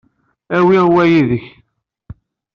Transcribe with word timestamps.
Awi 0.57 0.77
wa 0.93 1.03
yid-k. 1.11 1.45